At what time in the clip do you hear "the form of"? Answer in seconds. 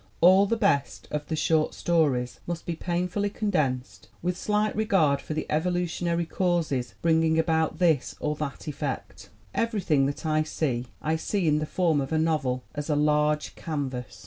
11.59-12.11